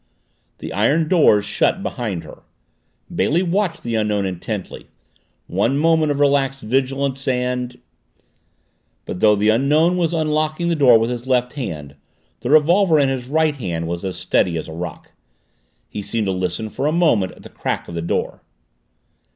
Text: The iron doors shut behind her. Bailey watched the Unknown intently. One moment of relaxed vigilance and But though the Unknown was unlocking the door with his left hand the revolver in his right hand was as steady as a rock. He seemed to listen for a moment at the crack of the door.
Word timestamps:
The 0.57 0.73
iron 0.73 1.07
doors 1.07 1.45
shut 1.45 1.83
behind 1.83 2.23
her. 2.23 2.39
Bailey 3.13 3.43
watched 3.43 3.83
the 3.83 3.93
Unknown 3.93 4.25
intently. 4.25 4.87
One 5.45 5.77
moment 5.77 6.11
of 6.11 6.19
relaxed 6.19 6.61
vigilance 6.61 7.27
and 7.27 7.79
But 9.05 9.19
though 9.19 9.35
the 9.35 9.49
Unknown 9.49 9.97
was 9.97 10.11
unlocking 10.11 10.69
the 10.69 10.75
door 10.75 10.97
with 10.97 11.11
his 11.11 11.27
left 11.27 11.53
hand 11.53 11.97
the 12.39 12.49
revolver 12.49 12.97
in 12.97 13.09
his 13.09 13.27
right 13.27 13.55
hand 13.57 13.87
was 13.87 14.03
as 14.03 14.17
steady 14.17 14.57
as 14.57 14.67
a 14.67 14.73
rock. 14.73 15.11
He 15.87 16.01
seemed 16.01 16.25
to 16.25 16.31
listen 16.33 16.69
for 16.71 16.87
a 16.87 16.91
moment 16.91 17.33
at 17.33 17.43
the 17.43 17.49
crack 17.49 17.87
of 17.87 17.93
the 17.93 18.01
door. 18.01 18.41